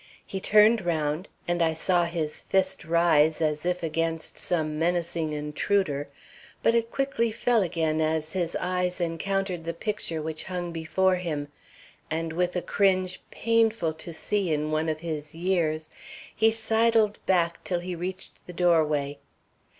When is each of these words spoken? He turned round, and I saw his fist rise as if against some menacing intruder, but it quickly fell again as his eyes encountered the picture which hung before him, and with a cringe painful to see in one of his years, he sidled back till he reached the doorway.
He 0.25 0.39
turned 0.39 0.83
round, 0.83 1.27
and 1.47 1.61
I 1.61 1.75
saw 1.75 2.05
his 2.05 2.41
fist 2.41 2.85
rise 2.85 3.39
as 3.39 3.67
if 3.67 3.83
against 3.83 4.35
some 4.35 4.79
menacing 4.79 5.31
intruder, 5.33 6.09
but 6.63 6.73
it 6.73 6.89
quickly 6.89 7.29
fell 7.29 7.61
again 7.61 8.01
as 8.01 8.33
his 8.33 8.55
eyes 8.59 8.99
encountered 8.99 9.63
the 9.63 9.75
picture 9.75 10.19
which 10.19 10.45
hung 10.45 10.71
before 10.71 11.17
him, 11.17 11.49
and 12.09 12.33
with 12.33 12.55
a 12.55 12.63
cringe 12.63 13.21
painful 13.29 13.93
to 13.93 14.11
see 14.11 14.51
in 14.51 14.71
one 14.71 14.89
of 14.89 15.01
his 15.01 15.35
years, 15.35 15.87
he 16.35 16.49
sidled 16.49 17.19
back 17.27 17.63
till 17.63 17.79
he 17.81 17.93
reached 17.95 18.47
the 18.47 18.53
doorway. 18.53 19.19